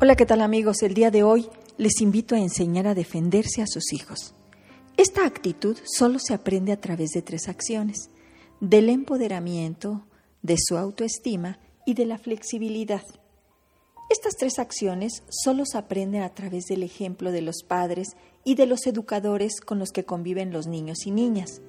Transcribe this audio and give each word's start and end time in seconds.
Hola, 0.00 0.16
¿qué 0.16 0.26
tal 0.26 0.40
amigos? 0.40 0.82
El 0.82 0.92
día 0.92 1.12
de 1.12 1.22
hoy 1.22 1.46
les 1.78 2.00
invito 2.00 2.34
a 2.34 2.40
enseñar 2.40 2.88
a 2.88 2.96
defenderse 2.96 3.62
a 3.62 3.66
sus 3.68 3.92
hijos. 3.92 4.34
Esta 4.96 5.24
actitud 5.24 5.78
solo 5.84 6.18
se 6.18 6.34
aprende 6.34 6.72
a 6.72 6.80
través 6.80 7.10
de 7.10 7.22
tres 7.22 7.48
acciones, 7.48 8.10
del 8.60 8.88
empoderamiento, 8.88 10.04
de 10.42 10.56
su 10.58 10.76
autoestima 10.76 11.60
y 11.86 11.94
de 11.94 12.06
la 12.06 12.18
flexibilidad. 12.18 13.04
Estas 14.10 14.34
tres 14.36 14.58
acciones 14.58 15.22
solo 15.30 15.64
se 15.64 15.78
aprenden 15.78 16.22
a 16.22 16.34
través 16.34 16.64
del 16.64 16.82
ejemplo 16.82 17.30
de 17.30 17.42
los 17.42 17.62
padres 17.62 18.16
y 18.42 18.56
de 18.56 18.66
los 18.66 18.88
educadores 18.88 19.60
con 19.60 19.78
los 19.78 19.92
que 19.92 20.04
conviven 20.04 20.52
los 20.52 20.66
niños 20.66 21.06
y 21.06 21.12
niñas. 21.12 21.62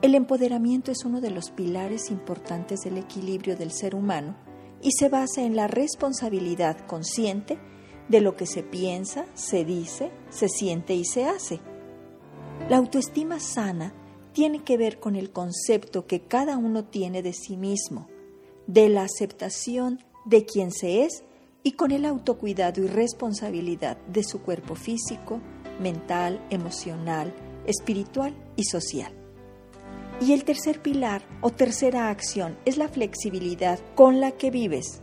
El 0.00 0.14
empoderamiento 0.14 0.92
es 0.92 1.04
uno 1.04 1.20
de 1.20 1.30
los 1.30 1.50
pilares 1.50 2.08
importantes 2.12 2.82
del 2.82 2.98
equilibrio 2.98 3.56
del 3.56 3.72
ser 3.72 3.96
humano 3.96 4.36
y 4.82 4.90
se 4.92 5.08
basa 5.08 5.42
en 5.42 5.56
la 5.56 5.68
responsabilidad 5.68 6.86
consciente 6.86 7.58
de 8.08 8.20
lo 8.20 8.36
que 8.36 8.46
se 8.46 8.62
piensa, 8.62 9.26
se 9.34 9.64
dice, 9.64 10.10
se 10.28 10.48
siente 10.48 10.94
y 10.94 11.04
se 11.04 11.24
hace. 11.24 11.60
La 12.68 12.76
autoestima 12.76 13.40
sana 13.40 13.94
tiene 14.32 14.62
que 14.64 14.76
ver 14.76 14.98
con 14.98 15.14
el 15.16 15.30
concepto 15.30 16.06
que 16.06 16.22
cada 16.22 16.56
uno 16.56 16.84
tiene 16.84 17.22
de 17.22 17.32
sí 17.32 17.56
mismo, 17.56 18.08
de 18.66 18.88
la 18.88 19.02
aceptación 19.02 20.02
de 20.24 20.44
quien 20.44 20.72
se 20.72 21.04
es 21.04 21.24
y 21.62 21.72
con 21.72 21.92
el 21.92 22.04
autocuidado 22.04 22.82
y 22.82 22.86
responsabilidad 22.86 23.98
de 24.08 24.24
su 24.24 24.42
cuerpo 24.42 24.74
físico, 24.74 25.40
mental, 25.80 26.44
emocional, 26.50 27.32
espiritual 27.66 28.34
y 28.56 28.64
social. 28.64 29.21
Y 30.22 30.34
el 30.34 30.44
tercer 30.44 30.80
pilar 30.80 31.24
o 31.40 31.50
tercera 31.50 32.08
acción 32.08 32.56
es 32.64 32.76
la 32.76 32.86
flexibilidad 32.86 33.80
con 33.96 34.20
la 34.20 34.30
que 34.30 34.52
vives, 34.52 35.00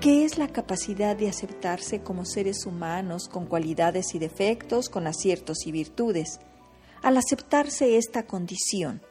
que 0.00 0.24
es 0.24 0.38
la 0.38 0.46
capacidad 0.46 1.16
de 1.16 1.28
aceptarse 1.28 2.02
como 2.02 2.24
seres 2.24 2.64
humanos 2.64 3.28
con 3.28 3.46
cualidades 3.46 4.14
y 4.14 4.20
defectos, 4.20 4.88
con 4.88 5.08
aciertos 5.08 5.66
y 5.66 5.72
virtudes. 5.72 6.38
Al 7.02 7.16
aceptarse 7.16 7.96
esta 7.96 8.28
condición, 8.28 9.02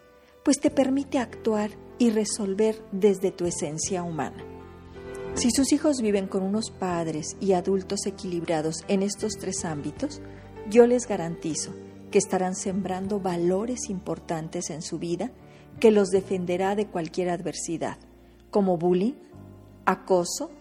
pues 0.45 0.61
te 0.61 0.69
permite 0.69 1.19
actuar 1.19 1.71
y 1.97 2.11
resolver 2.11 2.81
desde 2.94 3.31
tu 3.31 3.45
esencia 3.45 4.02
humana. 4.02 4.45
Si 5.33 5.52
sus 5.52 5.73
hijos 5.73 5.97
viven 5.99 6.27
con 6.27 6.44
unos 6.44 6.71
padres 6.71 7.36
y 7.41 7.52
adultos 7.52 8.05
equilibrados 8.05 8.86
en 8.88 9.03
estos 9.03 9.33
tres 9.33 9.66
ámbitos, 9.66 10.21
yo 10.69 10.88
les 10.88 11.05
garantizo 11.05 11.73
que 12.14 12.19
estarán 12.19 12.53
sembrando 12.53 13.19
valores 13.19 13.89
importantes 13.89 14.69
en 14.69 14.83
su 14.83 15.00
vida 15.00 15.31
que 15.80 15.89
los 15.89 16.09
defenderá 16.09 16.75
de 16.75 16.86
cualquier 16.86 17.31
adversidad, 17.31 17.97
como 18.52 18.78
bullying, 18.78 19.16
acoso, 19.86 20.52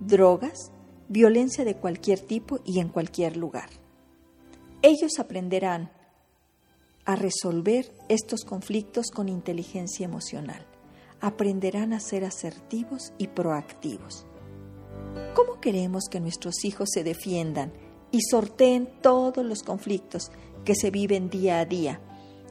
drogas, 0.00 0.72
violencia 1.10 1.62
de 1.66 1.76
cualquier 1.76 2.20
tipo 2.20 2.60
y 2.64 2.80
en 2.80 2.88
cualquier 2.88 3.36
lugar. 3.36 3.68
Ellos 4.80 5.18
aprenderán 5.18 5.90
a 7.04 7.16
resolver 7.16 7.92
estos 8.08 8.46
conflictos 8.46 9.10
con 9.10 9.28
inteligencia 9.28 10.06
emocional. 10.06 10.64
Aprenderán 11.20 11.92
a 11.92 12.00
ser 12.00 12.24
asertivos 12.24 13.12
y 13.18 13.26
proactivos. 13.26 14.24
¿Cómo 15.34 15.60
queremos 15.60 16.04
que 16.10 16.20
nuestros 16.20 16.64
hijos 16.64 16.88
se 16.90 17.04
defiendan 17.04 17.74
y 18.10 18.20
sorteen 18.22 18.88
todos 19.02 19.44
los 19.44 19.62
conflictos 19.62 20.30
que 20.64 20.74
se 20.74 20.90
viven 20.90 21.30
día 21.30 21.60
a 21.60 21.64
día, 21.64 22.00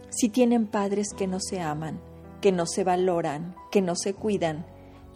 si 0.10 0.30
tienen 0.30 0.68
padres 0.68 1.10
que 1.18 1.28
no 1.28 1.40
se 1.40 1.60
aman, 1.60 2.00
que 2.42 2.52
no 2.52 2.66
se 2.66 2.84
valoran, 2.84 3.56
que 3.72 3.82
no 3.82 3.96
se 3.96 4.14
cuidan, 4.14 4.66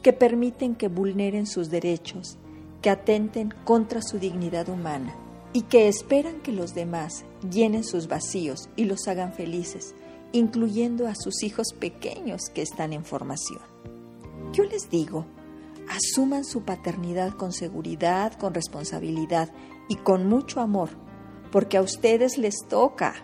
que 0.02 0.14
permiten 0.14 0.76
que 0.76 0.88
vulneren 0.88 1.46
sus 1.46 1.70
derechos, 1.70 2.38
que 2.82 2.90
atenten 2.90 3.54
contra 3.64 4.02
su 4.02 4.20
dignidad 4.20 4.70
humana 4.70 5.16
y 5.54 5.64
que 5.64 5.88
esperan 5.88 6.42
que 6.42 6.52
los 6.52 6.74
demás 6.74 7.26
llenen 7.50 7.84
sus 7.84 8.08
vacíos 8.08 8.70
y 8.76 8.86
los 8.86 9.08
hagan 9.08 9.34
felices, 9.34 9.96
incluyendo 10.32 11.08
a 11.08 11.16
sus 11.16 11.44
hijos 11.44 11.74
pequeños 11.80 12.50
que 12.54 12.62
están 12.62 12.94
en 12.94 13.04
formación. 13.04 13.62
Yo 14.54 14.64
les 14.64 14.90
digo, 14.90 15.26
asuman 15.90 16.44
su 16.46 16.64
paternidad 16.64 17.34
con 17.34 17.54
seguridad, 17.54 18.34
con 18.34 18.54
responsabilidad 18.54 19.50
y 19.90 19.96
con 19.96 20.28
mucho 20.28 20.62
amor, 20.62 20.90
porque 21.52 21.78
a 21.78 21.82
ustedes 21.82 22.38
les 22.38 22.56
toca. 22.68 23.16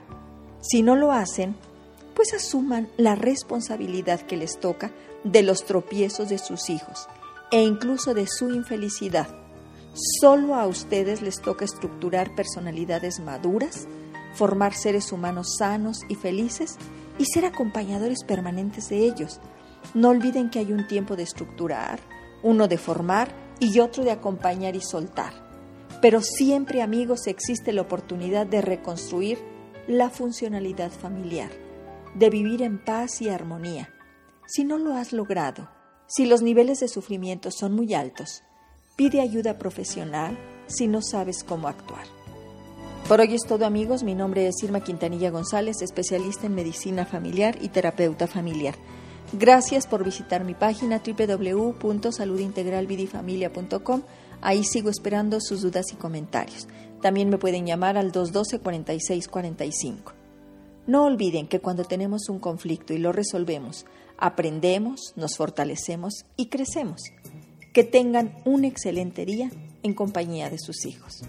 Si 0.62 0.82
no 0.82 0.96
lo 0.96 1.12
hacen, 1.12 1.56
pues 2.16 2.34
asuman 2.34 2.90
la 2.98 3.16
responsabilidad 3.16 4.22
que 4.22 4.38
les 4.38 4.60
toca 4.60 4.92
de 5.24 5.44
los 5.44 5.66
tropiezos 5.66 6.30
de 6.30 6.38
sus 6.38 6.70
hijos 6.70 7.08
e 7.52 7.62
incluso 7.62 8.14
de 8.14 8.28
su 8.28 8.52
infelicidad. 8.52 9.28
Solo 10.20 10.56
a 10.56 10.66
ustedes 10.66 11.22
les 11.22 11.42
toca 11.42 11.66
estructurar 11.66 12.34
personalidades 12.36 13.20
maduras, 13.20 13.88
formar 14.34 14.74
seres 14.74 15.12
humanos 15.12 15.56
sanos 15.58 16.00
y 16.10 16.16
felices 16.16 16.78
y 17.20 17.26
ser 17.26 17.46
acompañadores 17.46 18.24
permanentes 18.24 18.90
de 18.90 19.06
ellos. 19.06 19.40
No 19.94 20.10
olviden 20.10 20.50
que 20.50 20.60
hay 20.60 20.72
un 20.72 20.88
tiempo 20.88 21.16
de 21.16 21.24
estructurar, 21.24 22.00
uno 22.42 22.68
de 22.68 22.78
formar 22.78 23.30
y 23.60 23.80
otro 23.80 24.04
de 24.04 24.12
acompañar 24.12 24.76
y 24.76 24.82
soltar. 24.82 25.43
Pero 26.04 26.22
siempre, 26.22 26.82
amigos, 26.82 27.28
existe 27.28 27.72
la 27.72 27.84
oportunidad 27.84 28.46
de 28.46 28.62
reconstruir 28.62 29.40
la 29.88 30.10
funcionalidad 30.10 30.92
familiar, 30.92 31.50
de 32.14 32.30
vivir 32.30 32.62
en 32.62 32.78
paz 32.78 33.22
y 33.22 33.30
armonía. 33.30 33.90
Si 34.46 34.66
no 34.66 34.78
lo 34.78 34.96
has 34.96 35.14
logrado, 35.14 35.70
si 36.08 36.26
los 36.26 36.42
niveles 36.42 36.82
de 36.82 36.90
sufrimiento 36.90 37.52
son 37.52 37.74
muy 37.74 37.94
altos, 37.94 38.44
pide 38.98 39.22
ayuda 39.22 39.58
profesional 39.58 40.38
si 40.68 40.88
no 40.88 41.02
sabes 41.02 41.46
cómo 41.46 41.70
actuar. 41.70 42.04
Por 43.08 43.22
hoy 43.22 43.36
es 43.36 43.44
todo 43.48 43.66
amigos, 43.66 44.04
mi 44.04 44.14
nombre 44.14 44.50
es 44.50 44.62
Irma 44.62 44.84
Quintanilla 44.84 45.30
González, 45.30 45.82
especialista 45.82 46.48
en 46.48 46.56
medicina 46.56 47.06
familiar 47.06 47.58
y 47.62 47.70
terapeuta 47.70 48.28
familiar. 48.28 48.76
Gracias 49.32 49.88
por 49.88 50.04
visitar 50.04 50.44
mi 50.44 50.54
página 50.54 51.02
www.saludintegralvidifamilia.com 51.02 54.02
Ahí 54.46 54.66
sigo 54.66 54.90
esperando 54.90 55.40
sus 55.40 55.62
dudas 55.62 55.86
y 55.94 55.96
comentarios. 55.96 56.68
También 57.02 57.30
me 57.30 57.38
pueden 57.38 57.66
llamar 57.66 57.98
al 57.98 58.12
212-4645. 58.12 60.12
No 60.86 61.06
olviden 61.06 61.48
que 61.48 61.62
cuando 61.62 61.86
tenemos 61.86 62.28
un 62.28 62.40
conflicto 62.40 62.94
y 62.94 62.98
lo 62.98 63.14
resolvemos, 63.14 63.86
aprendemos, 64.18 65.14
nos 65.16 65.38
fortalecemos 65.38 66.26
y 66.36 66.48
crecemos. 66.48 67.04
Que 67.72 67.86
tengan 67.86 68.36
un 68.44 68.66
excelente 68.66 69.26
día 69.26 69.50
en 69.82 69.94
compañía 69.94 70.50
de 70.50 70.60
sus 70.60 70.86
hijos. 70.86 71.22